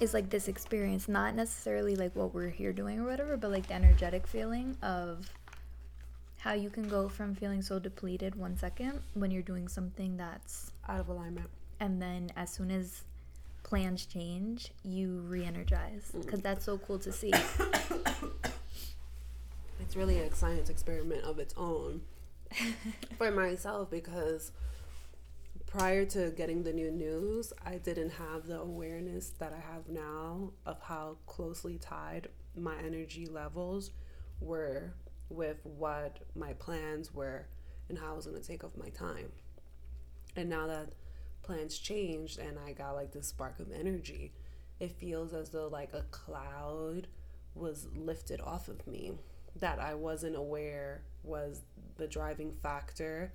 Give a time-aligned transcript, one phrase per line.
[0.00, 3.66] Is like this experience, not necessarily like what we're here doing or whatever, but like
[3.66, 5.30] the energetic feeling of
[6.38, 10.70] how you can go from feeling so depleted one second when you're doing something that's
[10.88, 11.48] out of alignment.
[11.80, 13.02] And then as soon as
[13.64, 16.44] plans change, you re energize because mm.
[16.44, 17.32] that's so cool to see.
[19.80, 22.02] it's really a science experiment of its own
[23.18, 24.52] for myself because
[25.68, 30.52] prior to getting the new news, I didn't have the awareness that I have now
[30.64, 33.90] of how closely tied my energy levels
[34.40, 34.94] were
[35.28, 37.46] with what my plans were
[37.90, 39.30] and how I was going to take off my time.
[40.36, 40.94] And now that
[41.42, 44.32] plans changed and I got like this spark of energy,
[44.80, 47.08] it feels as though like a cloud
[47.54, 49.12] was lifted off of me
[49.56, 51.60] that I wasn't aware was
[51.98, 53.34] the driving factor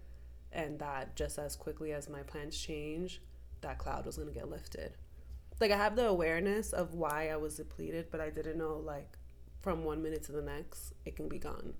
[0.53, 3.21] and that just as quickly as my plans change,
[3.61, 4.93] that cloud was going to get lifted.
[5.59, 9.17] Like I have the awareness of why I was depleted, but I didn't know like
[9.61, 11.73] from one minute to the next it can be gone.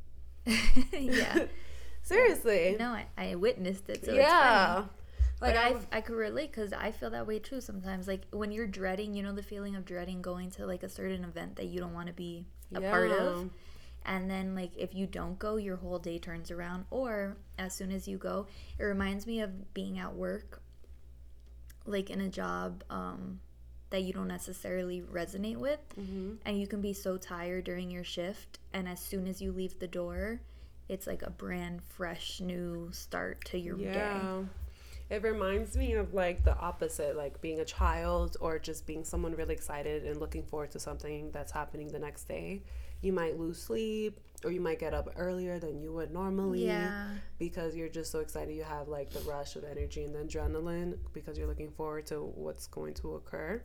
[0.91, 1.45] yeah.
[2.03, 2.75] Seriously.
[2.77, 4.05] No, I, I witnessed it.
[4.05, 4.85] So yeah.
[5.41, 8.07] Like I, I could relate because I feel that way too sometimes.
[8.07, 11.23] Like when you're dreading, you know, the feeling of dreading going to like a certain
[11.23, 12.89] event that you don't want to be a yeah.
[12.89, 13.49] part of
[14.05, 17.91] and then like if you don't go your whole day turns around or as soon
[17.91, 18.45] as you go
[18.77, 20.61] it reminds me of being at work
[21.85, 23.39] like in a job um,
[23.89, 26.33] that you don't necessarily resonate with mm-hmm.
[26.45, 29.78] and you can be so tired during your shift and as soon as you leave
[29.79, 30.41] the door
[30.89, 33.94] it's like a brand fresh new start to your yeah.
[33.94, 34.45] day
[35.09, 39.35] it reminds me of like the opposite, like being a child or just being someone
[39.35, 42.63] really excited and looking forward to something that's happening the next day
[43.03, 47.08] you might lose sleep or you might get up earlier than you would normally yeah.
[47.38, 50.97] because you're just so excited you have like the rush of energy and the adrenaline
[51.14, 53.62] because you're looking forward to what's going to occur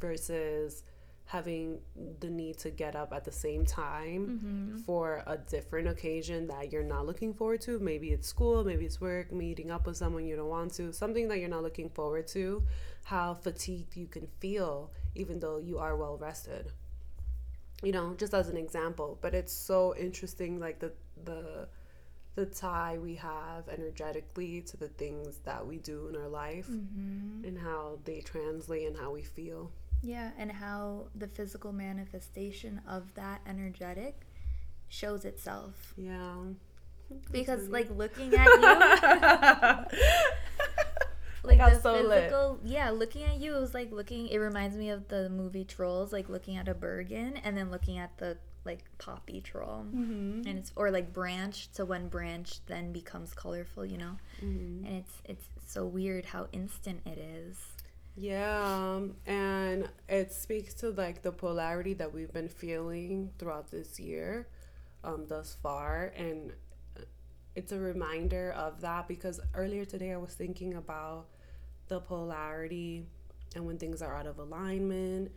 [0.00, 0.84] versus
[1.24, 1.78] having
[2.20, 4.78] the need to get up at the same time mm-hmm.
[4.78, 9.00] for a different occasion that you're not looking forward to maybe it's school maybe it's
[9.00, 12.26] work meeting up with someone you don't want to something that you're not looking forward
[12.26, 12.62] to
[13.04, 16.72] how fatigued you can feel even though you are well rested
[17.82, 20.92] you know just as an example but it's so interesting like the
[21.24, 21.66] the
[22.34, 27.46] the tie we have energetically to the things that we do in our life mm-hmm.
[27.46, 29.70] and how they translate and how we feel.
[30.02, 34.22] Yeah and how the physical manifestation of that energetic
[34.88, 35.92] shows itself.
[35.96, 36.36] Yeah.
[37.30, 39.98] Because like looking at you
[41.44, 42.72] like the so physical lit.
[42.72, 46.12] yeah looking at you it was like looking it reminds me of the movie trolls
[46.12, 50.46] like looking at a bergen and then looking at the like poppy troll mm-hmm.
[50.46, 54.86] and it's or like branch so when branch then becomes colorful you know mm-hmm.
[54.86, 57.58] and it's it's so weird how instant it is
[58.16, 64.46] yeah and it speaks to like the polarity that we've been feeling throughout this year
[65.02, 66.52] um thus far and
[67.54, 71.26] it's a reminder of that because earlier today I was thinking about
[71.88, 73.06] the polarity
[73.54, 75.30] and when things are out of alignment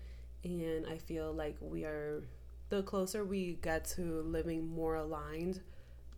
[0.43, 2.23] and I feel like we are
[2.69, 5.61] the closer we get to living more aligned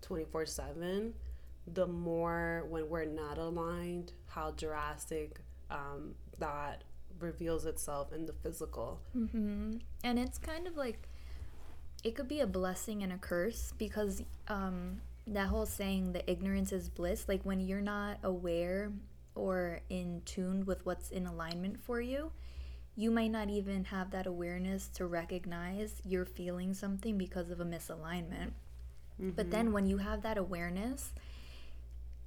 [0.01, 1.13] 24/7
[1.73, 6.83] the more when we're not aligned how drastic um, that
[7.19, 9.77] reveals itself in the physical mm-hmm.
[10.03, 11.07] and it's kind of like
[12.03, 16.71] it could be a blessing and a curse because um, that whole saying the ignorance
[16.71, 18.91] is bliss like when you're not aware
[19.35, 22.31] or in tune with what's in alignment for you
[22.95, 27.65] you might not even have that awareness to recognize you're feeling something because of a
[27.65, 28.51] misalignment
[29.19, 29.29] mm-hmm.
[29.31, 31.11] but then when you have that awareness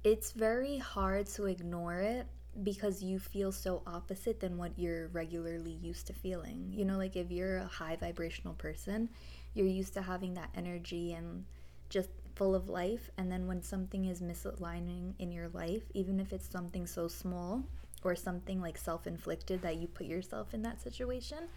[0.03, 2.27] it's very hard to ignore it
[2.63, 6.71] because you feel so opposite than what you're regularly used to feeling.
[6.73, 9.09] You know, like if you're a high vibrational person,
[9.53, 11.45] you're used to having that energy and
[11.89, 16.33] just full of life and then when something is misaligning in your life even if
[16.33, 17.63] it's something so small
[18.03, 21.47] or something like self-inflicted that you put yourself in that situation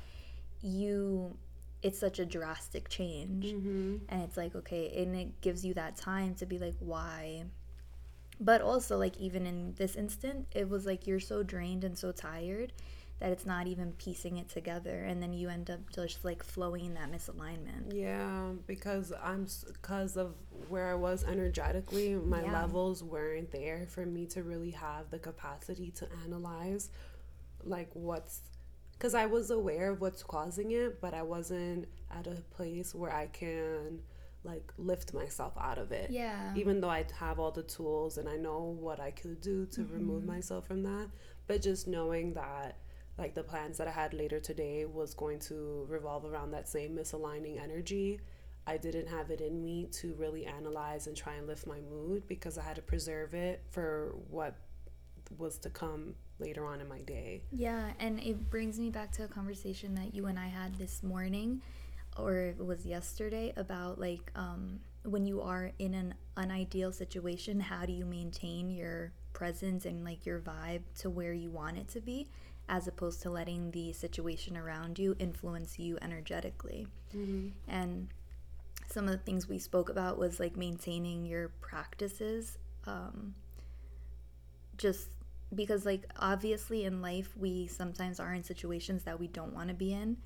[0.62, 1.36] you
[1.82, 3.96] it's such a drastic change mm-hmm.
[4.08, 7.44] and it's like okay and it gives you that time to be like why
[8.40, 12.10] but also like even in this instant it was like you're so drained and so
[12.10, 12.72] tired
[13.20, 16.84] that it's not even piecing it together and then you end up just like flowing
[16.86, 20.34] in that misalignment Yeah, because I'm because of
[20.68, 22.52] where I was energetically, my Yeah.
[22.52, 26.90] levels weren't there for me to really have the capacity to analyze
[27.62, 28.40] like what's
[28.92, 33.12] because I was aware of what's causing it, but I wasn't at a place where
[33.12, 34.00] I can
[34.44, 36.10] like lift myself out of it.
[36.10, 39.66] yeah Even though I have all the tools and I know what I could do
[39.66, 40.32] to remove mm-hmm.
[40.32, 41.08] myself from that,
[41.46, 42.76] but just knowing that
[43.18, 46.96] like the plans that I had later today was going to revolve around that same
[46.96, 48.20] misaligning energy.
[48.66, 52.26] I didn't have it in me to really analyze and try and lift my mood
[52.26, 54.56] because I had to preserve it for what
[55.38, 57.42] was to come later on in my day.
[57.52, 61.02] Yeah, and it brings me back to a conversation that you and I had this
[61.02, 61.62] morning,
[62.16, 67.86] or it was yesterday, about like um, when you are in an unideal situation, how
[67.86, 72.00] do you maintain your presence and like your vibe to where you want it to
[72.00, 72.28] be,
[72.68, 76.86] as opposed to letting the situation around you influence you energetically.
[77.68, 78.08] And
[78.90, 82.58] some of the things we spoke about was like maintaining your practices.
[82.86, 83.34] Um,
[84.76, 85.08] just
[85.54, 89.74] because like obviously in life we sometimes are in situations that we don't want to
[89.74, 90.16] be in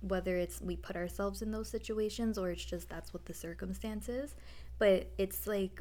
[0.00, 4.08] whether it's we put ourselves in those situations or it's just that's what the circumstance
[4.08, 4.34] is
[4.78, 5.80] but it's like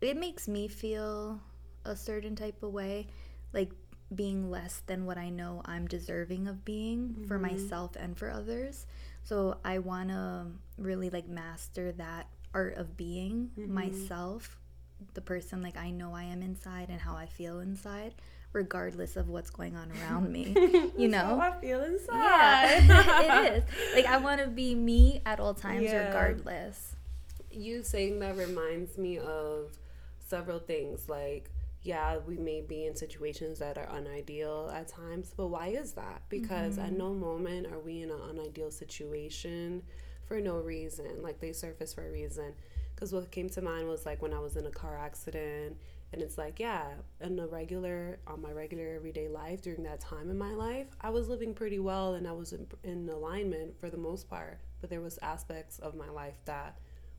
[0.00, 1.40] it makes me feel
[1.84, 3.06] a certain type of way
[3.52, 3.70] like
[4.14, 7.54] being less than what i know i'm deserving of being for mm-hmm.
[7.54, 8.86] myself and for others
[9.22, 10.46] so i want to
[10.78, 13.72] really like master that art of being mm-hmm.
[13.72, 14.60] myself
[15.14, 18.14] the person like I know I am inside and how I feel inside,
[18.52, 20.54] regardless of what's going on around me.
[20.96, 21.40] You know?
[21.40, 22.14] I feel inside.
[22.14, 23.46] Yeah, inside.
[23.46, 23.64] it is.
[23.94, 26.08] Like I want to be me at all times, Yeah.
[26.08, 26.96] regardless.
[27.50, 29.72] you saying that reminds me of
[30.18, 31.50] several things like
[31.82, 36.22] yeah we may be in situations that are unideal at times but why is that?
[36.28, 36.98] Because at mm-hmm.
[36.98, 39.82] no moment are we in an unideal situation
[40.26, 41.22] for no reason.
[41.22, 42.52] Like they surface for a reason.
[42.94, 45.76] Because what came to mind was like when i was in a car accident
[46.12, 46.88] and it's like yeah
[47.22, 51.08] in a regular on my regular everyday life during that time in my life i
[51.08, 54.60] was living pretty well and i was in, in alignment for the most part.
[54.82, 56.78] But there was aspects of my life that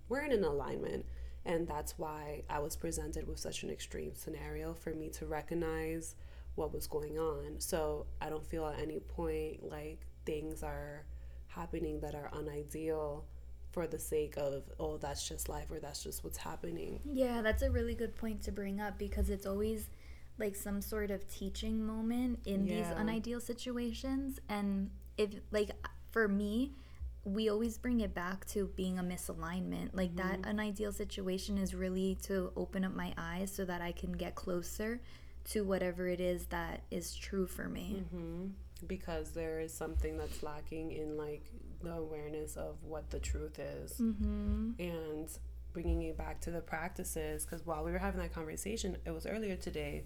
[0.09, 1.05] weren't in alignment
[1.45, 6.15] and that's why i was presented with such an extreme scenario for me to recognize
[6.55, 7.59] what was going on.
[7.59, 11.05] So i don't feel at any point like things are
[11.47, 13.25] happening that are unideal
[13.71, 16.99] for the sake of oh that's just life or that's just what's happening.
[17.05, 19.89] Yeah, that's a really good point to bring up because it's always
[20.37, 24.39] like some sort of teaching moment in these unideal situations.
[24.49, 25.71] And if, like,
[26.09, 26.73] for me,
[27.23, 29.89] we always bring it back to being a misalignment.
[29.93, 33.91] Like, that an ideal situation is really to open up my eyes so that I
[33.91, 35.01] can get closer
[35.51, 38.03] to whatever it is that is true for me.
[38.87, 41.45] because there is something that's lacking in like
[41.83, 44.71] the awareness of what the truth is Mm-hmm.
[44.79, 45.29] and
[45.73, 49.25] bringing it back to the practices because while we were having that conversation it was
[49.27, 50.03] earlier today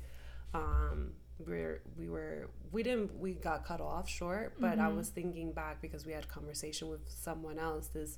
[0.53, 5.51] um we're we were we didn't we got cut off short but i was thinking
[5.51, 8.17] back because we had conversation with someone else this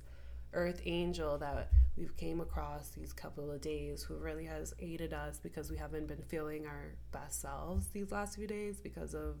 [0.54, 5.38] earth angel that we've came across these couple of days who really has aided us
[5.42, 9.36] because we haven't been feeling our best selves these last few days because of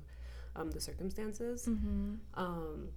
[0.56, 2.14] um, the circumstances Mm-hmm.
[2.34, 2.88] um,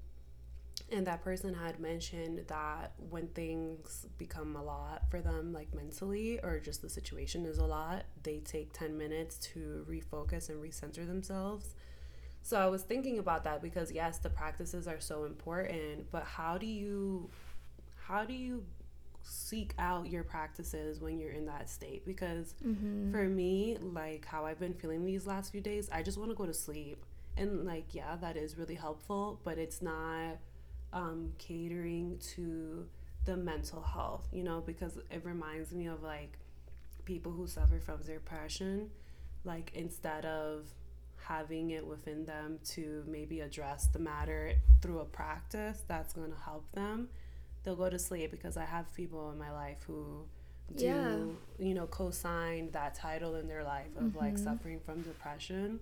[0.91, 6.39] and that person had mentioned that when things become a lot for them, like mentally,
[6.43, 11.05] or just the situation is a lot, they take 10 minutes to refocus and recenter
[11.07, 11.75] themselves.
[12.43, 16.57] So I was thinking about that because yes, the practices are so important, but how
[16.57, 17.29] do you
[18.07, 18.63] how do you
[19.23, 22.05] seek out your practices when you're in that state?
[22.05, 23.11] Because Mm-hmm.
[23.11, 26.35] for me, like how I've been feeling these last few days, I just want to
[26.35, 27.05] go to sleep.
[27.37, 30.37] And like, yeah, that is really helpful, but it's not
[30.93, 32.87] um, catering to
[33.25, 36.37] the mental health, you know, because it reminds me of like
[37.05, 38.89] people who suffer from depression,
[39.43, 40.65] like instead of
[41.23, 46.37] having it within them to maybe address the matter through a practice that's going to
[46.39, 47.09] help them,
[47.63, 50.25] they'll go to sleep because I have people in my life who
[50.75, 51.17] do Yeah.
[51.67, 55.79] you know co-sign that title in their life of like suffering from depression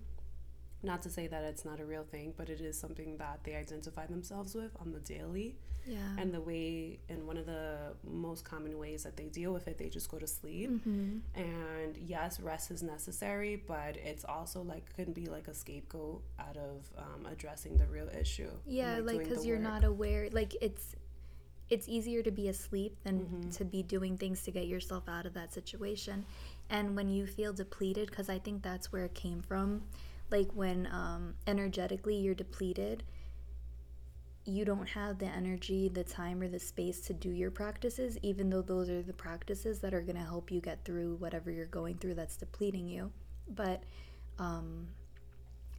[0.81, 3.55] not to say that it's not a real thing but it is something that they
[3.55, 5.55] identify themselves with on the daily
[5.86, 5.98] Yeah.
[6.17, 9.77] and the way and one of the most common ways that they deal with it
[9.77, 11.17] they just go to sleep mm-hmm.
[11.36, 16.55] and yes rest is necessary but it's also like can be like a scapegoat out
[16.57, 19.63] of um, addressing the real issue Yeah, like because the you're work.
[19.74, 20.29] not aware.
[20.31, 20.95] Like it's
[21.69, 23.50] it's easier to be asleep than Mm-hmm.
[23.51, 26.25] to be doing things to get yourself out of that situation.
[26.69, 29.83] And when you feel depleted, because I think that's where it came from.
[30.31, 33.03] Like when um, energetically you're depleted
[34.45, 38.50] you don't have the energy the time or the space to do your practices even
[38.50, 41.65] though those are the practices that are going to help you get through whatever you're
[41.67, 43.12] going through that's depleting you.
[43.48, 43.83] But
[44.39, 44.88] um,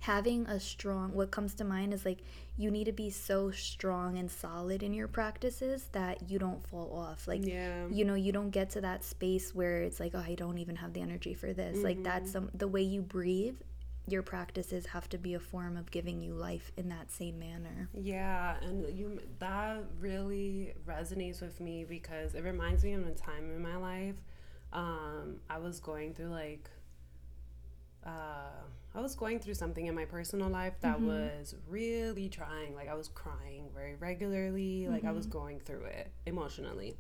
[0.01, 2.19] having a strong what comes to mind is like
[2.57, 6.93] you need to be so strong and solid in your practices that you don't fall
[6.97, 7.27] off.
[7.27, 7.87] Like Yeah.
[7.91, 10.77] you know you don't get to that space where it's like oh i don't even
[10.77, 11.83] have the energy for this.
[11.83, 13.57] Like that's some, the way you breathe
[14.07, 17.89] your practices have to be a form of giving you life in that same manner
[17.95, 23.51] Yeah, and you that really resonates with me because it reminds me of a time
[23.51, 24.17] in my life.
[24.73, 26.71] Um, I was going through like
[28.07, 28.65] uh,
[28.95, 32.75] I was going through something in my personal life that was really trying.
[32.75, 34.89] Like I was crying very regularly.
[34.89, 36.97] Like I was going through it emotionally.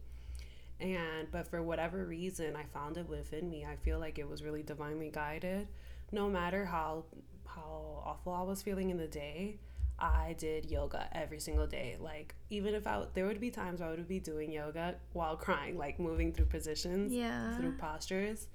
[0.78, 3.66] And but for whatever reason, I found it within me.
[3.70, 5.68] I feel like it was really divinely guided.
[6.12, 7.04] No matter how
[7.46, 9.58] how awful I was feeling in the day,
[9.98, 11.96] I did yoga every single day.
[12.00, 15.76] Like even if I there would be times I would be doing yoga while crying,
[15.78, 17.56] like moving through positions, Yeah.
[17.56, 18.48] through postures.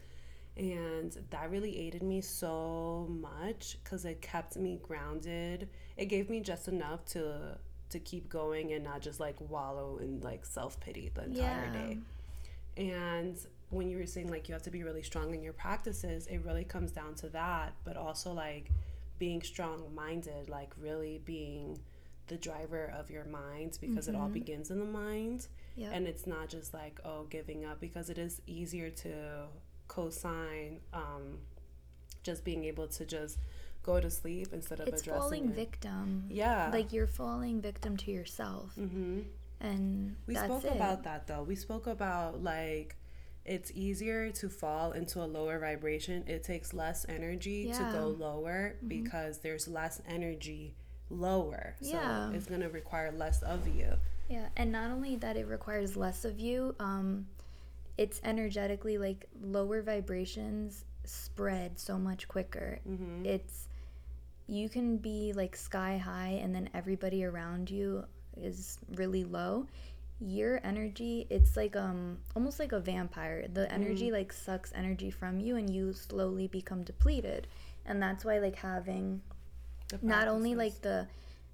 [0.57, 5.67] And that really aided me so much because it kept me grounded.
[5.97, 7.57] It gave me just enough to
[7.89, 11.73] to keep going and not just like wallow in like self pity the entire Yeah.
[11.73, 11.97] day.
[12.77, 13.37] And
[13.69, 16.39] when you were saying like you have to be really strong in your practices, it
[16.43, 18.71] really comes down to that, but also like
[19.19, 21.79] being strong minded, like really being
[22.27, 25.47] the driver of your mind because it all begins in the mind.
[25.75, 25.91] Yep.
[25.93, 29.47] And it's not just like, oh, giving up because it is easier to
[29.87, 31.39] co sign um,
[32.23, 33.37] just being able to just
[33.83, 35.55] go to sleep instead of it's addressing falling it.
[35.55, 36.69] victim Yeah.
[36.73, 39.19] like you're falling victim to yourself mm-hmm.
[39.59, 40.71] and We spoke it.
[40.75, 41.43] about that though.
[41.43, 42.95] We spoke about like
[43.45, 46.23] it's easier to fall into a lower vibration.
[46.27, 47.91] It takes less energy to go Yeah.
[47.93, 48.21] Mm-hmm.
[48.21, 50.75] lower because there's less energy
[51.09, 51.75] lower.
[51.79, 52.29] Yeah.
[52.29, 53.93] So it's going to require less of you.
[54.29, 56.75] Yeah, and not only that, it requires less of you.
[56.79, 57.27] Um,
[57.97, 62.79] it's energetically like lower vibrations spread so much quicker.
[62.89, 63.25] Mm-hmm.
[63.27, 63.67] It's
[64.47, 69.67] you can be like sky high, and then everybody around you is really low.
[70.19, 73.47] Your energy, it's like um almost like a vampire.
[73.51, 77.47] The energy like sucks energy from you, and you slowly become depleted.
[77.85, 79.21] And that's why like having
[80.01, 81.07] not only like the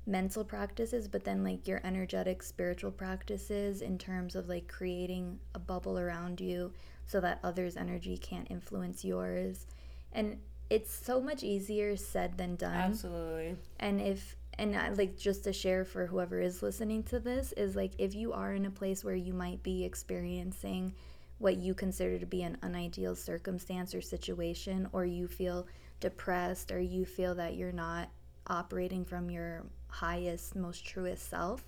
[0.05, 5.59] mental practices but then like your energetic spiritual practices in terms of like creating a
[5.59, 6.71] bubble around you
[7.05, 9.67] so that others energy can't influence yours
[10.11, 10.37] and
[10.71, 13.55] it's so much easier said than done Absolutely.
[13.79, 17.75] and if and I, like just to share for whoever is listening to this is
[17.75, 20.93] like if you are in a place where you might be experiencing
[21.37, 25.67] what you consider to be an unideal circumstance or situation or you feel
[25.99, 28.09] depressed or you feel that you're not
[28.47, 31.63] operating from your highest most truest self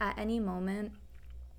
[0.00, 0.92] at any moment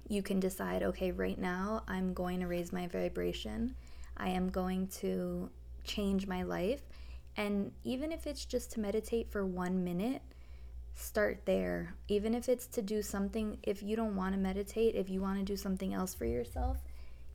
[0.08, 3.76] you can decide okay right now i'm going to raise my vibration.
[4.20, 5.50] I am going to
[5.84, 6.82] change my life.
[7.38, 10.22] And even if it's just to meditate for one minute
[11.00, 15.10] start there even if it's to do something if you don't want to meditate if
[15.10, 16.78] you want to do something else for yourself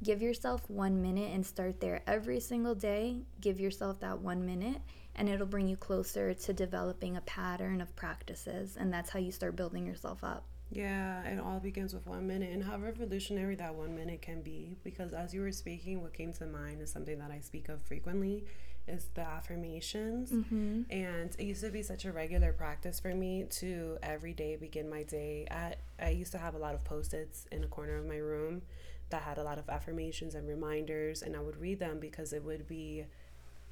[0.03, 4.81] give yourself one minute and start there every single day give yourself that one minute
[5.17, 9.33] and it'll bring you closer to developing a pattern of practices and that's how you
[9.33, 13.75] start building yourself up Yeah, it all begins with one minute, and how revolutionary that
[13.75, 14.77] one minute can be.
[14.83, 17.83] Because as you were speaking, what came to mind is something that I speak of
[17.83, 18.45] frequently,
[18.87, 20.31] is the affirmations.
[20.31, 20.83] mm-hmm.
[20.91, 24.89] And it used to be such a regular practice for me to every day begin
[24.89, 25.79] my day at.
[25.99, 28.63] I used to have a lot of post-its in a corner of my room
[29.11, 32.43] that had a lot of affirmations and reminders, and I would read them because it
[32.45, 33.07] would be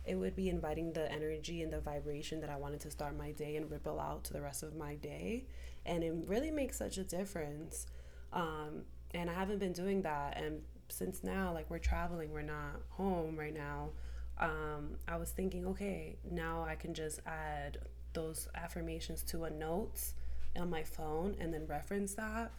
[0.04, 3.31] it would be inviting the energy and the vibration that I wanted to start my
[3.31, 5.45] day and ripple out to the rest of my day.
[5.87, 7.87] And it really makes such a difference.
[8.33, 8.83] Um,
[9.14, 10.37] and I haven't been doing that.
[10.37, 13.90] And since now, like we're traveling, we're not home right now.
[14.38, 17.78] Um, I was thinking, okay, now I can just add
[18.12, 20.14] those affirmations to a notes
[20.58, 22.52] on my phone and then reference that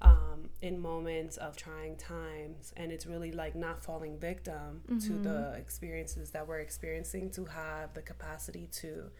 [0.00, 2.72] um, in moments of trying times.
[2.76, 7.94] And it's really like not falling victim to the experiences that we're experiencing to have
[7.94, 9.10] the capacity to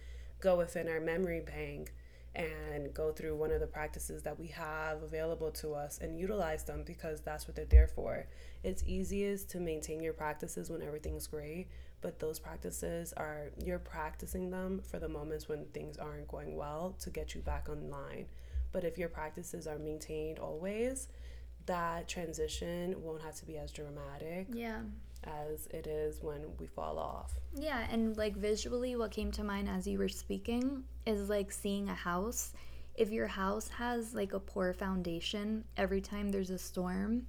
[0.40, 1.92] go within our memory bank
[2.36, 6.64] and go through one of the practices that we have available to us and utilize
[6.64, 8.26] them because that's what they're there for.
[8.62, 11.68] It's easiest to maintain your practices when everything's great,
[12.02, 16.94] but those practices are you're practicing them for the moments when things aren't going well
[17.00, 18.26] to get you back online.
[18.70, 21.08] But if your practices are maintained always,
[21.64, 24.48] that transition won't have to be as dramatic.
[24.52, 24.80] yeah
[25.26, 27.32] as it is when we fall off.
[27.54, 31.88] Yeah, and like visually, what came to mind as you were speaking is like seeing
[31.88, 32.52] a house.
[32.94, 37.26] If your house has like a poor foundation, every time there's a storm,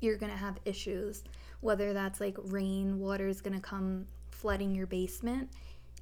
[0.00, 1.24] you're gonna have issues.
[1.60, 5.50] Whether that's like rain, water is gonna come flooding your basement.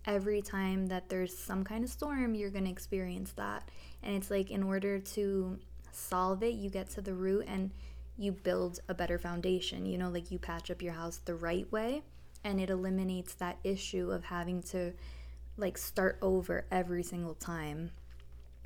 [0.07, 3.71] Every time that there's some kind of storm, you're gonna experience that.
[4.03, 5.59] And it's like in order to
[5.93, 7.71] solve it, you get to the root and
[8.17, 9.87] you build a better foundation.
[9.87, 12.03] You know, like you patch up your house the right way
[12.45, 14.93] and it eliminates that issue of having to
[15.57, 17.91] like start over every single time.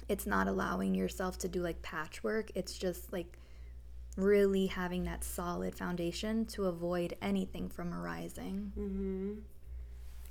[0.08, 2.50] It's not allowing yourself to do like patchwork.
[2.54, 3.38] It's just like
[4.16, 8.72] really having that solid foundation to avoid anything from arising.
[8.76, 9.32] Mm-hmm.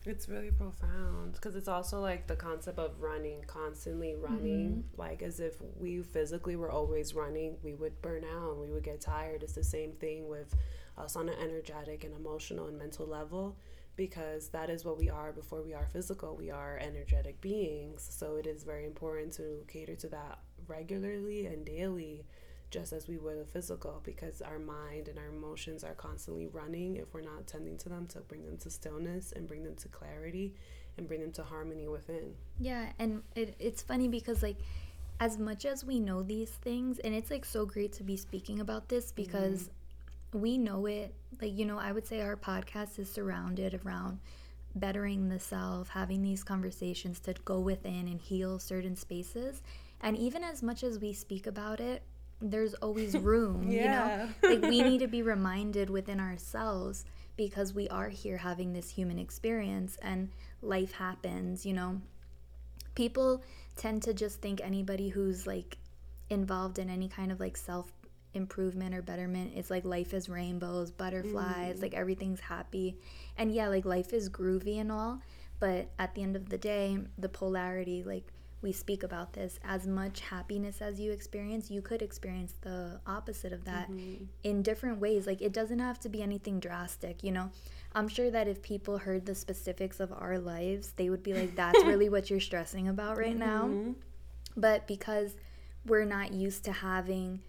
[0.08, 5.02] It's really profound because it's also like the concept of running, constantly running, mm-hmm.
[5.02, 8.84] like as if we physically were always running, we would burn out and we would
[8.84, 9.44] get tired.
[9.44, 10.56] It's the same thing with
[10.98, 13.58] us on an energetic and emotional and mental level
[13.98, 16.38] because that is what we are before we are physical.
[16.38, 18.08] We are energetic beings.
[18.10, 22.26] So it is very important to cater to that regularly and daily
[22.70, 26.98] just as we would a physical because our mind and our emotions are constantly running
[26.98, 29.88] if we're not tending to them to bring them to stillness and bring them to
[29.88, 30.54] clarity
[30.98, 32.34] and bring them to harmony within.
[32.60, 34.58] Yeah, and it, it's funny because like
[35.20, 38.60] as much as we know these things and it's like so great to be speaking
[38.60, 40.42] about this because mm-hmm.
[40.42, 44.20] we know it like you know I would say our podcast is surrounded around
[44.80, 49.62] bettering the self, having these conversations to go within and heal certain spaces.
[50.02, 52.04] And even as much as we speak about it,
[52.42, 54.28] there's always room yeah.
[54.42, 58.74] you know like we need to be reminded within ourselves because we are here having
[58.74, 60.30] this human experience and
[60.62, 62.00] life happens you know
[62.96, 63.44] people
[63.76, 65.78] tend to just think anybody who's like
[66.30, 67.92] involved in any kind of like self
[68.34, 71.82] improvement or betterment is like life is rainbows butterflies mm.
[71.82, 72.98] like everything's happy
[73.38, 75.20] and yeah like life is groovy and all
[75.60, 79.86] but at the end of the day the polarity like we speak about this as
[79.86, 84.24] much happiness as you experience you could experience the opposite of that mm-hmm.
[84.44, 87.50] in different ways like it doesn't have to be anything drastic you know
[87.94, 91.56] i'm sure that if people heard the specifics of our lives they would be like
[91.56, 93.86] that's really what you're stressing about right mm-hmm.
[93.86, 93.96] now
[94.56, 95.36] but because
[95.86, 97.40] we're not used to having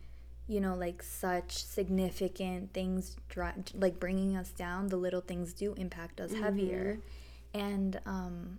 [0.46, 5.74] you know like such significant things dry, like bringing us down the little things do
[5.74, 6.42] impact us mm-hmm.
[6.42, 6.98] heavier
[7.54, 8.58] and um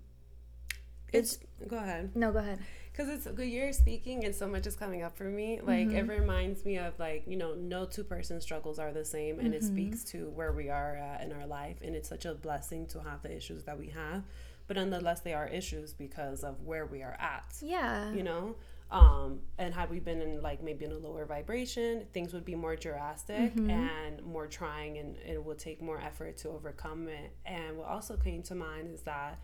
[1.13, 2.15] it's, go ahead.
[2.15, 2.59] No, go ahead.
[2.91, 3.47] Because it's good.
[3.47, 5.61] You're speaking, and so much is coming up for me.
[5.63, 6.11] Like mm-hmm.
[6.11, 9.53] it reminds me of like you know, no two person struggles are the same, and
[9.53, 9.57] mm-hmm.
[9.57, 12.87] it speaks to where we are at in our life, and it's such a blessing
[12.87, 14.23] to have the issues that we have,
[14.67, 17.55] but nonetheless, they are issues because of where we are at.
[17.61, 18.11] Yeah.
[18.11, 18.55] You know.
[18.91, 22.55] Um, and had we been in like maybe in a lower vibration, things would be
[22.55, 23.69] more drastic mm-hmm.
[23.69, 27.35] and more trying, and it would take more effort to overcome it.
[27.45, 29.39] And what also came to mind is that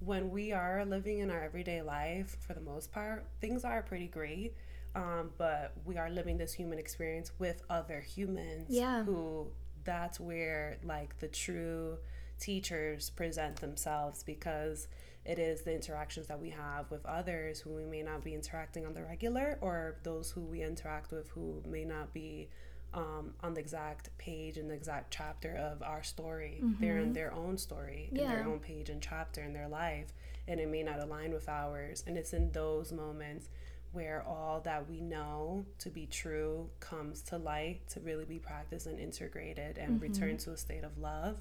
[0.00, 4.06] when we are living in our everyday life, for the most part, things are pretty
[4.06, 4.54] great.
[4.94, 9.04] Um, but we are living this human experience with other humans yeah.
[9.04, 9.48] who
[9.84, 11.98] that's where like the true
[12.40, 14.88] teachers present themselves because
[15.24, 18.86] it is the interactions that we have with others who we may not be interacting
[18.86, 22.48] on the regular or those who we interact with who may not be
[22.94, 26.60] um, on the exact page and the exact chapter of our story.
[26.62, 26.84] Mm-hmm.
[26.84, 28.22] They're in their own story, yeah.
[28.22, 30.12] in their own page and chapter in their life,
[30.46, 32.02] and it may not align with ours.
[32.06, 33.48] And it's in those moments
[33.92, 38.86] where all that we know to be true comes to light to really be practiced
[38.86, 40.12] and integrated and mm-hmm.
[40.12, 41.36] return to a state of love.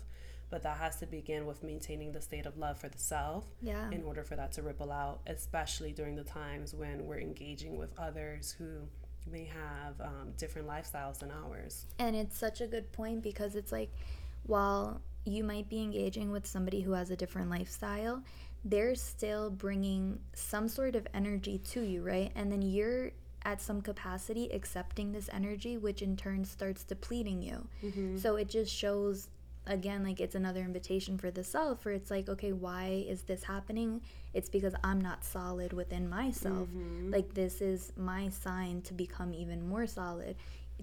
[0.49, 3.89] But that has to begin with maintaining the state of love for the self yeah.
[3.91, 7.91] in order for that to ripple out, especially during the times when we're engaging with
[7.99, 8.87] others who
[9.31, 11.85] may have um, different lifestyles than ours.
[11.99, 13.91] And it's such a good point because it's like,
[14.45, 18.23] while you might be engaging with somebody who has a different lifestyle,
[18.63, 22.31] they're still bringing some sort of energy to you, right?
[22.35, 23.11] And then you're
[23.43, 27.67] at some capacity accepting this energy, which in turn starts depleting you.
[27.83, 28.17] Mm-hmm.
[28.17, 29.29] So it just shows
[29.67, 33.43] again like it's another invitation for the self where it's like okay why is this
[33.43, 34.01] happening?
[34.33, 36.67] It's because i'm not solid within myself.
[36.67, 37.11] Mm-hmm.
[37.11, 40.35] like this is my sign to become even more solid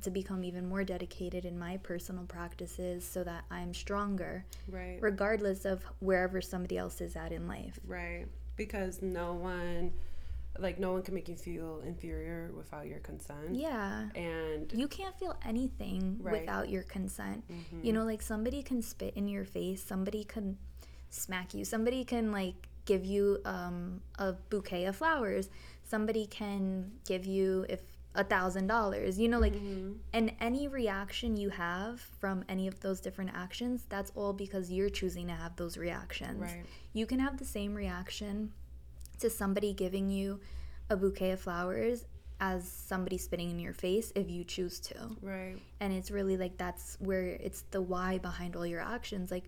[0.03, 4.99] to become even more dedicated in my personal practices so that i'm stronger right.
[5.01, 7.79] regardless of wherever somebody else is at in life.
[7.87, 8.27] Right.
[8.57, 9.93] Because no one
[10.59, 13.55] like no one can make you feel inferior without your consent.
[13.55, 14.09] Yeah.
[14.15, 16.41] And you can't feel anything right.
[16.41, 17.45] without your consent.
[17.51, 17.85] Mm-hmm.
[17.85, 20.57] You know, like somebody can spit in your face, somebody can
[21.11, 25.49] smack you, somebody can like give you um, a bouquet of flowers,
[25.83, 27.81] somebody can give you if
[28.17, 29.95] a thousand dollars you know like Mm-hmm.
[30.13, 34.89] and any reaction you have from any of those different actions that's all because you're
[34.89, 36.65] choosing to have those reactions Right.
[36.93, 38.53] you can have the same reaction
[39.17, 40.41] to somebody giving you
[40.91, 42.05] a bouquet of flowers
[42.41, 44.95] as somebody spitting in your face if you choose to.
[45.23, 45.57] Right.
[45.81, 49.31] and it's really like that's where it's the why behind all your actions.
[49.31, 49.45] Like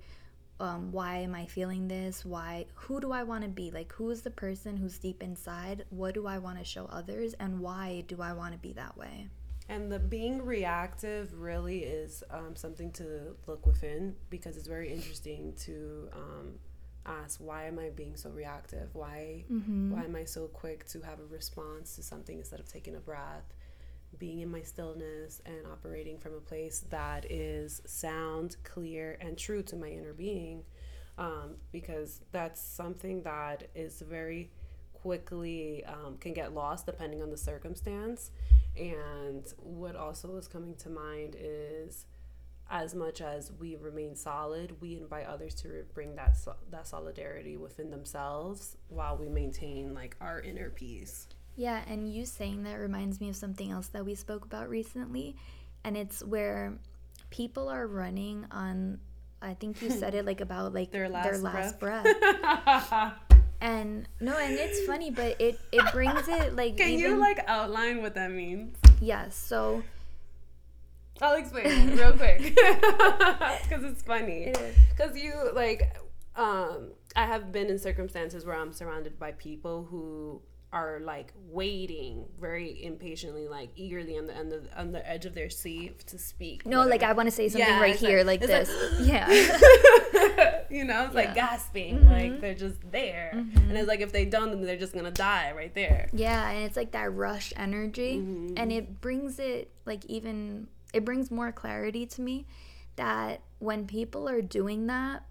[0.59, 2.25] um, why am i feeling this?
[2.25, 3.71] Why who do i want to be?
[3.71, 5.85] Like who is the person who's deep inside?
[5.91, 7.35] What do i want to show others?
[7.35, 9.29] And why do i want to be that way?
[9.69, 15.55] And the being reactive really is um, something to look within because it's very interesting
[15.65, 16.53] to um,
[17.07, 18.89] ask why am I being so reactive?
[18.95, 19.45] Why
[19.95, 23.01] why am I so quick to have a response to something instead of taking a
[23.01, 23.55] breath?
[24.19, 29.63] Being in my stillness and operating from a place that is sound, clear, and true
[29.65, 30.63] to my inner being,
[31.19, 34.51] um, because that's something that is very
[34.95, 38.31] quickly um, can get lost depending on the circumstance.
[38.77, 42.07] And what also is coming to mind is
[42.71, 47.57] as much as we remain solid, we invite others to bring that so- that solidarity
[47.57, 51.29] within themselves while we maintain like our inner peace.
[51.55, 55.37] Yeah, and you saying that reminds me of something else that we spoke about recently.
[55.85, 56.75] And it's where
[57.31, 58.99] people are running on
[59.43, 62.07] I think you said it like about like Their last breath.
[63.61, 67.45] and no, and it's funny, but it it brings it like Can even you like
[67.47, 68.77] outline what that means?
[69.01, 69.37] yes.
[69.37, 69.83] So
[71.23, 74.45] I'll explain real quick because it's funny.
[74.45, 74.75] It.
[74.97, 75.97] Because you like,
[76.37, 82.27] um, I have been in circumstances where I'm surrounded by people who are like waiting
[82.39, 86.19] very impatiently, like eagerly on the end of, on the edge of their seat to
[86.19, 86.67] speak.
[86.67, 87.03] no, like.
[87.03, 88.69] I want to say something Yeah, right here, like- like, this.
[88.99, 90.65] like- yeah.
[90.71, 91.35] you know, it's like Yeah.
[91.35, 95.11] gasping, like they're just there, and it's like if they don't, then they're just gonna
[95.13, 96.09] die right there.
[96.13, 98.55] Yeah, and it's like that rush energy, Mm-hmm.
[98.59, 102.47] and it brings it like even it brings more clarity to me
[102.97, 105.23] that when people are doing that,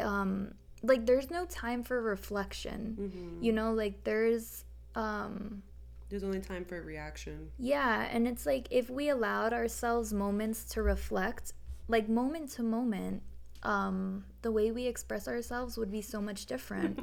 [0.00, 2.96] um, like there's no time for reflection.
[3.00, 3.44] Mm-hmm.
[3.44, 5.62] You know, like there's um
[6.08, 7.50] There's only time for reaction.
[7.58, 11.52] yeah, and it's like if we allowed ourselves moments to reflect,
[11.88, 13.22] like moment to moment,
[13.62, 16.94] um, the way we express ourselves would be so much different.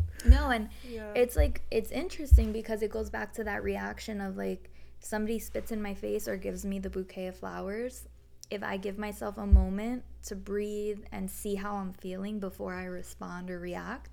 [0.24, 1.12] no, and Yeah.
[1.16, 4.70] it's like it's interesting because it goes back to that reaction of like
[5.06, 8.08] somebody spits in my face or gives me the bouquet of flowers.
[8.50, 12.84] If I give myself a moment to breathe and see how I'm feeling before I
[12.84, 14.10] respond or react,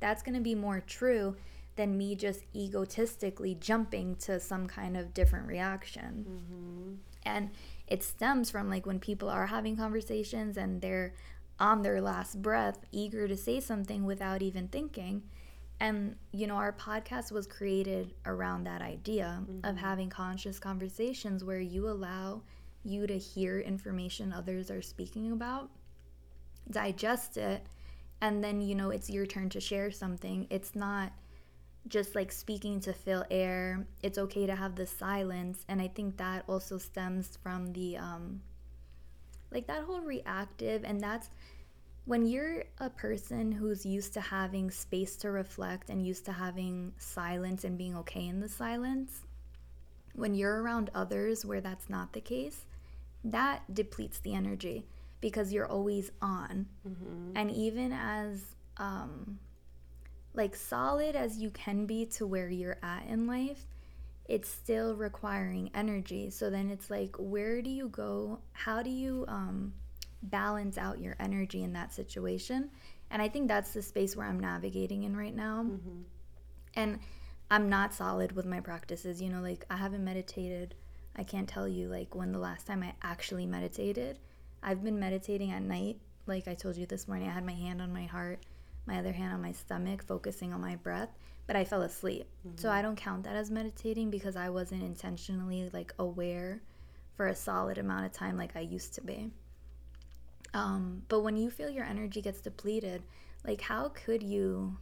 [0.00, 1.36] that's going to be more true
[1.76, 6.26] than me just egotistically jumping to some kind of different reaction.
[6.28, 6.94] Mm-hmm.
[7.24, 7.50] And
[7.86, 11.14] it stems from like when people are having conversations and they're
[11.58, 15.22] on their last breath, eager to say something without even thinking.
[15.78, 21.60] And, you know, our podcast was created around that idea of having conscious conversations where
[21.60, 22.42] you allow
[22.82, 25.70] you to hear information others are speaking about,
[26.70, 27.66] digest it,
[28.22, 30.46] and then, you know, it's your turn to share something.
[30.48, 31.12] It's not
[31.88, 33.86] just like speaking to fill air.
[34.02, 35.64] It's okay to have the silence.
[35.68, 38.40] And I think that also stems from the, um,
[39.52, 41.30] like that whole reactive, and that's
[42.06, 46.92] when you're a person who's used to having space to reflect and used to having
[46.98, 49.22] silence and being okay in the silence,
[50.14, 52.64] when you're around others where that's not the case,
[53.24, 54.86] that depletes the energy
[55.20, 56.66] because you're always on.
[57.34, 58.40] And even as
[58.76, 59.40] um,
[60.32, 63.66] like solid as you can be to where you're at in life,
[64.28, 66.30] it's still requiring energy.
[66.30, 68.38] So then it's like, where do you go?
[68.52, 69.72] How do you um,
[70.22, 72.70] balance out your energy in that situation?
[73.10, 75.64] And I think that's the space where I'm navigating in right now.
[75.64, 76.02] Mm-hmm.
[76.74, 76.98] And
[77.50, 79.22] I'm not solid with my practices.
[79.22, 80.74] You know, like I haven't meditated.
[81.16, 84.18] I can't tell you like when the last time I actually meditated.
[84.62, 86.00] I've been meditating at night.
[86.26, 88.40] Like I told you this morning, I had my hand on my heart,
[88.84, 91.10] my other hand on my stomach, focusing on my breath,
[91.46, 92.26] but I fell asleep.
[92.56, 92.76] So mm-hmm.
[92.76, 96.62] I don't count that as meditating because I wasn't intentionally like aware
[97.14, 99.30] for a solid amount of time like I used to be.
[100.54, 103.02] Um, but when you feel your energy gets depleted,
[103.44, 104.76] like how could you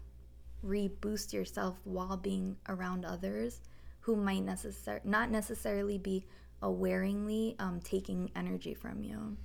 [0.64, 3.60] reboost yourself while being around others
[4.00, 6.24] who might necessar- not necessarily be
[6.62, 9.36] awaringly um, taking energy from you?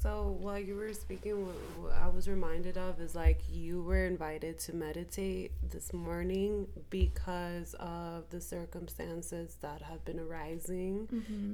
[0.00, 4.06] So while you were speaking, what, what I was reminded of is like you were
[4.06, 11.08] invited to meditate this morning because of the circumstances that have been arising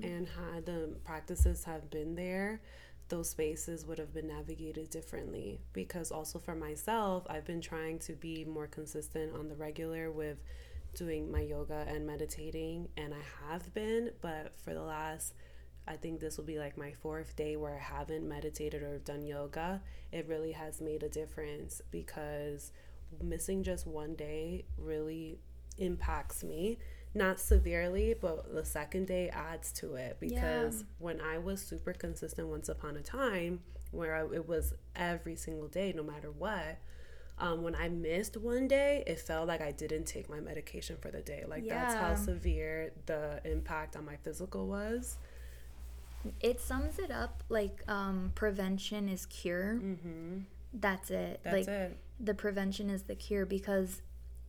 [0.05, 2.61] and how the practices have been there.
[3.09, 8.15] Those spaces would have been navigated differently because also for myself, I've been trying to
[8.15, 10.39] be more consistent on the regular with
[10.95, 15.35] doing my yoga and meditating, and I have been, but for the last
[15.87, 19.23] I think this will be like my fourth day where I haven't meditated or done
[19.23, 19.83] yoga.
[20.13, 22.73] It really has made a difference because
[23.23, 25.39] missing just one day really
[25.77, 26.79] impacts me.
[27.15, 30.87] Not severely, but the second day adds to it because Yeah.
[30.99, 33.61] when I was super consistent once upon a time,
[33.93, 36.79] where I, it was every single day, no matter what,
[37.39, 41.11] um, when I missed one day, it felt like I didn't take my medication for
[41.11, 41.45] the day.
[41.47, 45.17] Like that's how severe the impact on my physical was.
[46.41, 49.75] It sums it up like um, prevention is cure.
[49.83, 50.39] Mm-hmm.
[50.73, 51.41] That's it.
[51.45, 51.97] That's like it.
[52.19, 54.01] the prevention is the cure because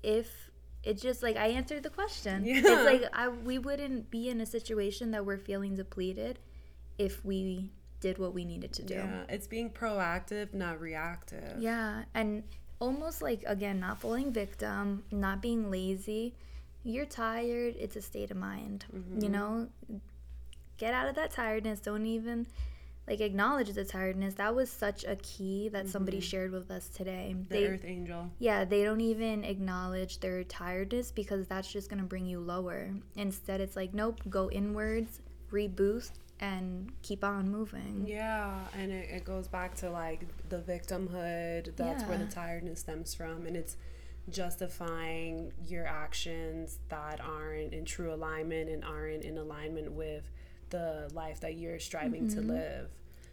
[0.02, 0.50] if
[0.86, 2.46] it's just like I answered the question.
[2.46, 2.58] Yeah.
[2.58, 6.40] It's like I we wouldn't be in a situation that we're feeling depleted
[6.98, 8.94] if we did what we needed to do.
[8.94, 11.60] Yeah, it's being proactive, not reactive.
[11.60, 12.44] Yeah, and
[12.80, 16.36] almost like again, not falling victim, not being lazy.
[16.84, 18.86] You're tired, it's a state of mind.
[18.96, 19.24] Mm-hmm.
[19.24, 19.68] You know,
[20.78, 21.80] get out of that tiredness.
[21.80, 22.46] Don't even
[23.08, 24.34] like acknowledge the tiredness.
[24.36, 27.34] That was such a key that somebody shared with us today.
[27.36, 27.54] Mm-hmm.
[27.54, 28.30] The They Earth Angel.
[28.40, 32.90] yeah, they don't even acknowledge their tiredness because that's just going to bring you lower.
[33.16, 38.06] Instead, it's like, nope, go inwards, reboost, and keep on moving.
[38.08, 41.76] Yeah, and it, it goes back to like the victimhood.
[41.76, 43.46] That's where the tiredness stems from.
[43.46, 43.78] And it's
[44.30, 50.30] justifying your actions that aren't in true alignment and aren't in alignment with
[50.76, 52.90] the life that you're striving to live.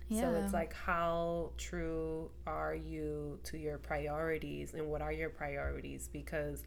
[0.09, 0.21] Yeah.
[0.21, 0.45] So Mm-hmm.
[0.45, 6.09] It's like, how true are you to your priorities and what are your priorities?
[6.13, 6.63] Because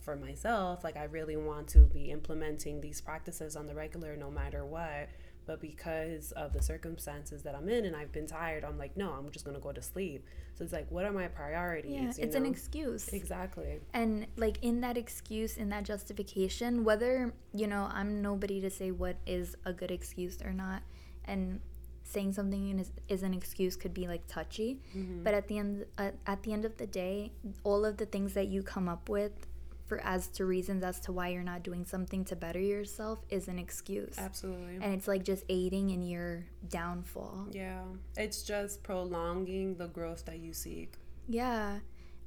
[0.00, 4.30] for myself, like, I really want to be implementing these practices on the regular no
[4.30, 5.08] matter what.
[5.48, 9.12] But because of the circumstances that I'm in and I've been tired, I'm like, no,
[9.12, 10.26] I'm just going to go to sleep.
[10.54, 12.18] So it's like, what are my priorities?
[12.18, 13.08] Yeah, it's an excuse.
[13.08, 13.80] Exactly.
[13.94, 18.90] And like in that excuse, in that justification, whether, you know, I'm nobody to say
[18.90, 20.82] what is a good excuse or not.
[21.24, 21.60] And
[22.02, 24.80] saying something is, is an excuse could be like touchy.
[24.94, 25.24] Mm-hmm.
[25.24, 27.32] But at the end at, at the end of the day,
[27.64, 29.46] all of the things that you come up with
[29.88, 33.48] for as to reasons as to why you're not doing something to better yourself is
[33.48, 34.14] an excuse.
[34.18, 34.76] Absolutely.
[34.76, 37.46] And it's like just aiding in your downfall.
[37.50, 37.82] Yeah.
[38.16, 40.94] It's just prolonging the growth that you seek.
[41.26, 41.78] Yeah.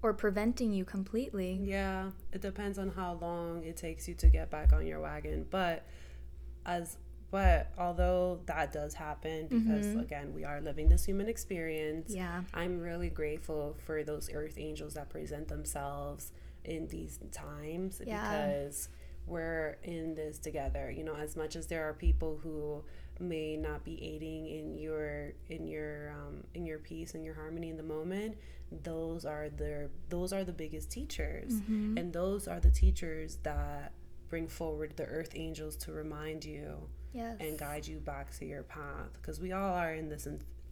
[0.02, 1.60] Or preventing you completely.
[1.62, 5.46] Yeah, it depends on how long it takes you to get back on your wagon.
[5.50, 5.86] But
[6.66, 6.98] as
[7.30, 9.60] but although that does happen mm-hmm.
[9.60, 12.14] because again, we are living this human experience.
[12.14, 12.42] Yeah.
[12.54, 16.32] I'm really grateful for those earth angels that present themselves
[16.66, 18.22] in these times Yeah.
[18.48, 18.90] because
[19.28, 20.92] we're in this together.
[20.92, 22.84] You know, as much as there are people who
[23.20, 27.70] may not be aiding in your in your um, in your peace and your harmony
[27.70, 28.36] in the moment,
[28.84, 31.98] those are the those are the biggest teachers, Mm-hmm.
[31.98, 33.92] and those are the teachers that
[34.30, 36.78] bring forward the earth angels to remind you
[37.14, 37.36] Yes.
[37.42, 40.26] and guide you back to your path because we all are in this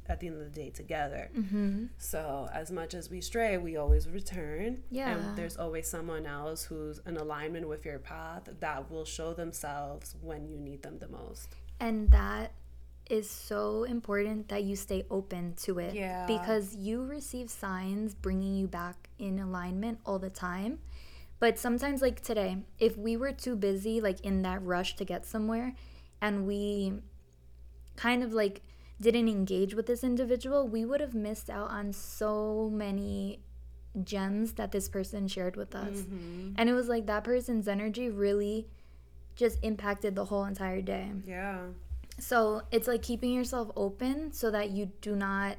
[0.09, 1.85] at the end of the day together Mm-hmm.
[1.97, 5.11] so as much as we stray we always return Yeah.
[5.15, 10.15] and there's always someone else who's in alignment with your path that will show themselves
[10.21, 12.51] when you need them the most And that
[13.09, 15.95] is so important that you stay open to it.
[15.95, 16.25] Yeah.
[16.27, 20.77] Because you receive signs bringing you back in alignment all the time.
[21.39, 25.25] But sometimes, like today, if we were too busy, like in that rush to get
[25.25, 25.73] somewhere,
[26.21, 27.01] and we
[27.95, 28.61] kind of like
[29.01, 33.39] didn't engage with this individual, we would have missed out on so many
[34.03, 36.03] gems that this person shared with us.
[36.57, 38.67] And it was like that person's energy really
[39.35, 41.11] just impacted the whole entire day.
[41.25, 41.59] yeah
[42.19, 45.57] So it's like keeping yourself open so that you do not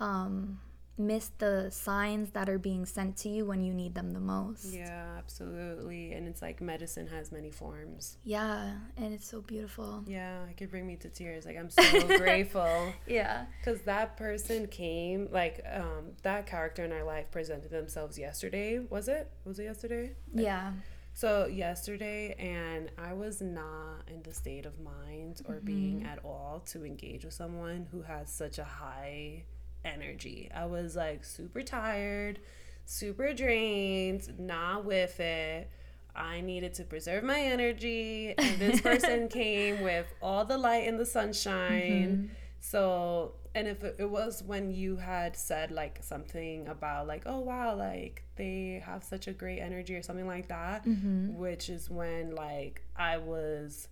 [0.00, 0.58] um,
[1.02, 4.64] miss the signs that are being sent to you when you need them the most.
[4.72, 10.04] yeah absolutely and it's like medicine has many forms Yeah, and it's so beautiful.
[10.06, 11.82] yeah it could bring me to tears like i'm so
[12.24, 13.46] grateful Yeah.
[13.58, 19.08] because that person came like um that character in our life presented themselves yesterday was
[19.08, 20.72] it was it yesterday Yeah.
[21.14, 26.62] So yesterday, and I was not in the state of mind or being at all
[26.72, 29.44] to engage with someone who has such a high
[29.84, 30.50] energy.
[30.54, 32.40] I was like super tired,
[32.84, 35.70] super drained, not with it.
[36.14, 41.00] I needed to preserve my energy, and this person came with all the light and
[41.00, 42.28] the sunshine.
[42.28, 42.34] Mm-hmm.
[42.60, 47.40] So, and if it, it was when you had said like something about like, oh
[47.40, 51.34] wow, like they have such a great energy or something like that, mm-hmm.
[51.34, 53.88] which is when like I was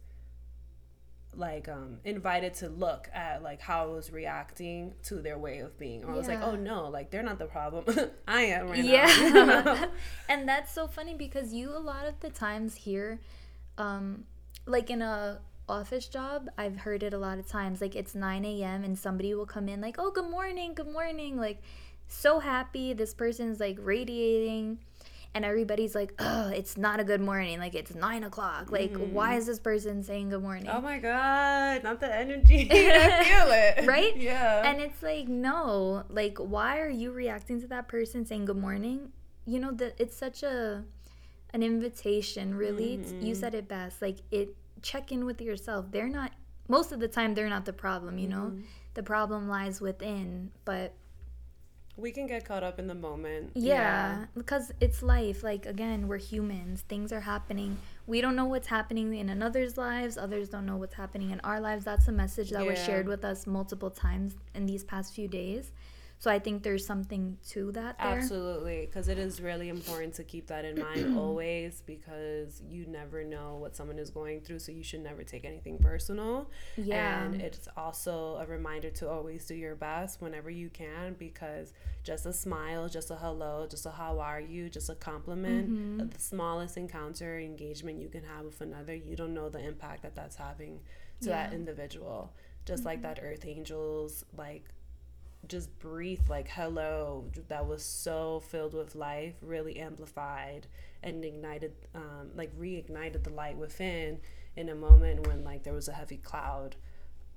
[1.36, 5.78] like um invited to look at like how I was reacting to their way of
[5.78, 6.04] being.
[6.04, 7.84] Or I was like, oh no, like they're not the problem.
[8.28, 8.90] I am right now.
[8.90, 9.86] yeah
[10.28, 13.20] and that's so funny because you a lot of the times hear
[13.78, 14.24] um
[14.66, 18.44] like in a office job i've heard it a lot of times like it's 9
[18.44, 21.62] a.m and somebody will come in like oh good morning good morning like
[22.08, 24.78] so happy this person's like radiating
[25.34, 29.30] and everybody's like oh it's not a good morning like it's nine o'clock like why
[29.30, 29.38] mm-hmm.
[29.38, 32.68] is this person saying good morning Oh my god, not the energy.
[32.70, 33.86] I feel it.
[33.90, 34.16] Right?
[34.16, 34.62] Yeah.
[34.64, 39.12] And it's like, no, like, why are you reacting to that person saying good morning?
[39.46, 40.84] You know that it's such a
[41.52, 42.54] an invitation.
[42.54, 43.40] Really, It's- you mm-hmm.
[43.40, 44.00] said it best.
[44.00, 45.86] Like, it check in with yourself.
[45.90, 46.32] They're not
[46.68, 47.34] most of the time.
[47.34, 48.18] They're not the problem.
[48.18, 48.60] You know, mm-hmm.
[48.94, 50.52] the problem lies within.
[50.64, 50.94] But
[51.96, 53.50] we can get caught up in the moment.
[53.54, 55.42] yeah, because it's life.
[55.42, 56.84] Like again, we're humans.
[56.88, 57.78] Things are happening.
[58.06, 60.16] We don't know what's happening in another's lives.
[60.16, 61.84] Others don't know what's happening in our lives.
[61.84, 65.72] That's a message that was shared with us multiple times in these past few days.
[66.22, 68.08] So I think there's something to that there.
[68.18, 73.24] Absolutely, because it is really important to keep that in mind always because you never
[73.24, 76.50] know what someone is going through, so you should never take anything personal.
[76.76, 77.22] Yeah.
[77.24, 81.72] And it's also a reminder to always do your best whenever you can because
[82.04, 86.08] just a smile, just a hello, just a how are you, just a compliment, Mm-hmm.
[86.08, 90.14] the smallest encounter engagement you can have with another, you don't know the impact that
[90.14, 90.80] that's having
[91.22, 91.46] to that Yeah.
[91.46, 91.54] Mm-hmm.
[91.56, 92.34] individual.
[92.66, 94.64] Just like that earth angels, like
[95.50, 100.66] just breathe like hello that was so filled with life really amplified
[101.02, 104.18] and ignited um, like reignited the light within
[104.56, 106.76] in a moment when like there was a heavy cloud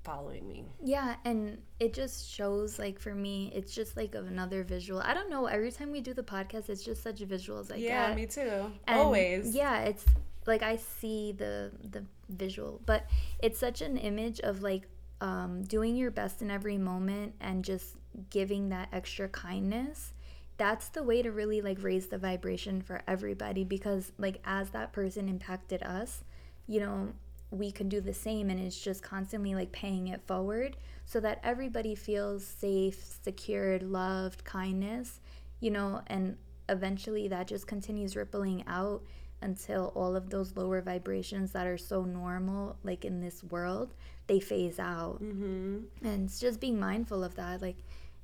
[0.04, 4.62] following me Yeah, and it just shows like for me, it's just like of another
[4.62, 5.00] visual.
[5.00, 5.46] I don't know.
[5.46, 8.16] Every time we do the podcast, it's just such visuals I yeah get.
[8.16, 10.04] me too And, always Yeah, it's
[10.46, 13.06] like I see the the visual, but
[13.42, 14.82] it's such an image of like
[15.20, 17.96] um, doing your best in every moment and just
[18.30, 20.12] giving that extra kindness.
[20.56, 24.92] That's the way to really like raise the vibration for everybody because like as that
[24.92, 26.22] person impacted us,
[26.66, 27.08] you know,
[27.50, 31.40] we can do the same and it's just constantly like paying it forward so that
[31.42, 35.20] everybody feels safe, secured, loved, kindness,
[35.60, 36.36] you know, and
[36.68, 39.02] eventually that just continues rippling out
[39.42, 43.92] until all of those lower vibrations that are so normal like in this world
[44.26, 45.80] they phase out mm-hmm.
[46.02, 47.76] and it's just being mindful of that like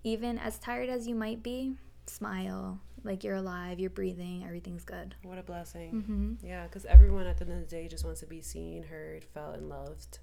[0.03, 1.75] even as tired as you might be
[2.07, 5.15] smile like you're alive you're breathing everything's good.
[5.23, 5.93] What a blessing.
[5.93, 6.47] Mm-hmm.
[6.47, 9.25] yeah because everyone at the end of the day just wants to be seen heard
[9.25, 10.19] felt and loved.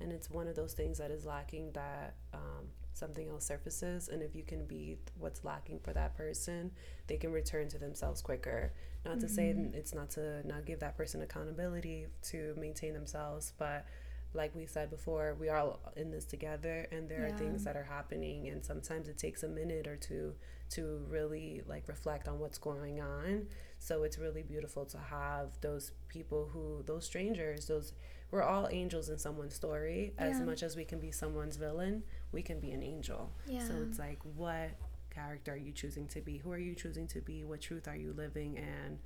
[0.00, 4.08] And it's one of those things that is lacking that um, something else surfaces.
[4.08, 6.72] And if you can be what's lacking for that person
[7.06, 8.72] they can return to themselves quicker.
[9.04, 13.86] Not to say it's not to not give that person accountability to maintain themselves but
[14.34, 17.34] like we said before we are all in this together and there Yeah.
[17.34, 20.34] are things that are happening and sometimes it takes a minute or two
[20.70, 23.46] to really like reflect on what's going on
[23.78, 27.92] so it's really beautiful to have those people who those strangers those
[28.30, 30.44] we're all angels in someone's story as Yeah.
[30.46, 33.66] much as we can be someone's villain we can be an angel Yeah.
[33.66, 34.70] so it's like what
[35.10, 37.96] character are you choosing to be who are you choosing to be what truth are
[37.96, 38.98] you living and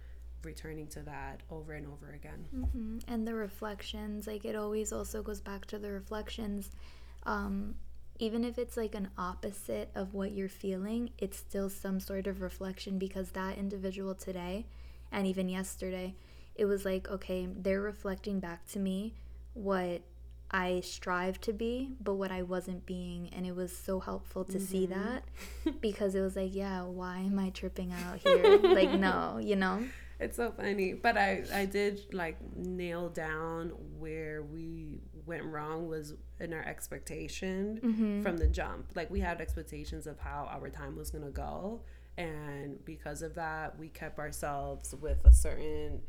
[0.46, 5.22] returning to that over and over again hmm And the reflections, like it always also
[5.22, 6.70] goes back to the reflections.
[7.24, 7.74] Um,
[8.18, 12.40] even if it's like an opposite of what you're feeling, it's still some sort of
[12.40, 14.66] reflection because that individual today
[15.12, 16.14] and even yesterday,
[16.54, 19.14] it was like, okay, they're reflecting back to me
[19.54, 20.00] what
[20.50, 23.28] I strive to be, but what I wasn't being.
[23.34, 25.24] And it was so helpful to see that
[25.80, 28.58] because it was like, yeah, why am I tripping out here?
[28.62, 29.84] like, no, you know?
[30.18, 36.14] It's so funny, but I I did like nail down where we went wrong was
[36.40, 38.22] in our expectation Mm-hmm.
[38.22, 38.92] from the jump.
[38.94, 41.82] Like we had expectations of how our time was gonna go,
[42.16, 46.00] and because of that, we kept ourselves with a certain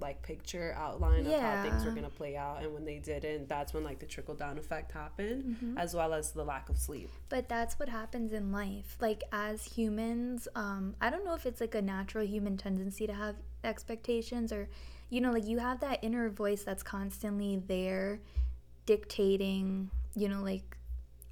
[0.00, 3.72] like picture outline of how things were gonna play out, and when they didn't, that's
[3.72, 5.78] when like the trickle down effect happened, Mm-hmm.
[5.78, 7.10] as well as the lack of sleep.
[7.28, 8.96] But that's what happens in life.
[9.00, 13.14] Like as humans, um, I don't know if it's like a natural human tendency to
[13.14, 14.68] have expectations or
[15.08, 18.18] you know, like you have that inner voice that's constantly there
[18.86, 20.76] dictating, you know, like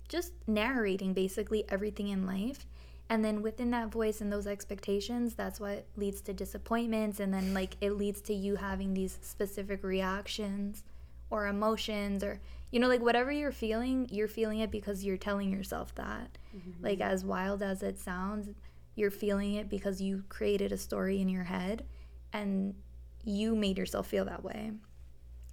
[0.08, 2.66] just narrating basically everything in life.
[3.10, 7.20] And then within that voice and those expectations, that's what leads to disappointments.
[7.20, 10.84] And then, like, it leads to you having these specific reactions
[11.30, 12.40] or emotions, or,
[12.70, 16.38] you know, like whatever you're feeling, you're feeling it because you're telling yourself that.
[16.56, 16.84] Mm-hmm.
[16.84, 18.48] Like, as wild as it sounds,
[18.94, 21.84] you're feeling it because you created a story in your head
[22.32, 22.74] and
[23.22, 24.70] you made yourself feel that way.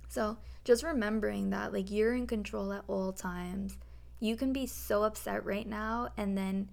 [0.08, 3.78] So just remembering that, like, you're in control at all times.
[4.20, 6.70] You can be so upset right now, and then,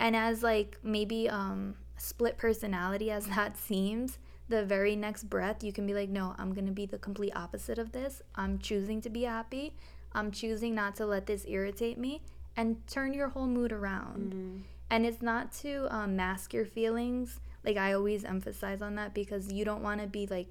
[0.00, 5.72] and as like maybe um split personality as that seems, the very next breath you
[5.72, 8.22] can be like, no, I'm gonna be the complete opposite of this.
[8.34, 9.76] I'm choosing to be happy.
[10.12, 12.22] I'm choosing not to let this irritate me,
[12.56, 14.32] and turn your whole mood around.
[14.32, 14.56] Mm-hmm.
[14.90, 17.38] And it's not to um, mask your feelings.
[17.64, 20.48] Like I always emphasize on that because you don't want to be like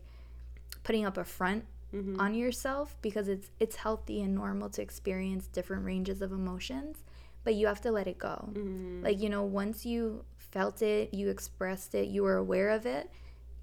[0.84, 2.22] putting up a front Mm-hmm.
[2.22, 6.98] on yourself because it's it's healthy and normal to experience different ranges of emotions,
[7.44, 8.50] but you have to let it go.
[8.54, 9.04] Mm-hmm.
[9.04, 13.10] Like you know, once you felt it, you expressed it, you were aware of it,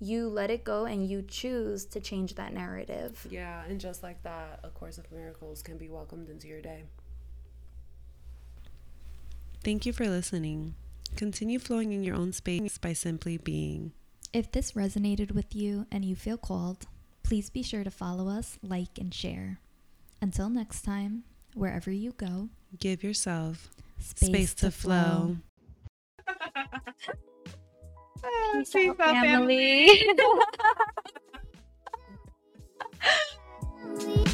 [0.01, 3.27] you let it go and you choose to change that narrative.
[3.31, 6.85] Yeah, and just like that, A Course of Miracles can be welcomed into your day.
[9.65, 10.75] Thank you for listening.
[11.17, 13.93] Continue flowing in your own space by simply being.
[14.33, 16.87] If this resonated with you and you feel called,
[17.23, 19.59] please be sure to follow us, like, and share.
[20.21, 21.25] Until next time,
[21.55, 23.71] wherever you go, Give yourself
[24.01, 25.37] space, space to, to, flow.
[26.27, 26.35] flow.
[28.25, 29.89] oh, peace, peace out, family.
[29.89, 30.39] family.